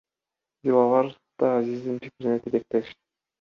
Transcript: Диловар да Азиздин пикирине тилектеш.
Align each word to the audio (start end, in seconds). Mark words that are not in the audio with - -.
Диловар 0.63 1.05
да 1.39 1.45
Азиздин 1.59 1.99
пикирине 2.03 2.39
тилектеш. 2.47 2.91